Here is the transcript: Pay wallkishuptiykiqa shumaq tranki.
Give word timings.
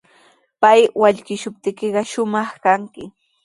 Pay 0.61 0.81
wallkishuptiykiqa 1.01 2.01
shumaq 2.13 2.49
tranki. 2.61 3.03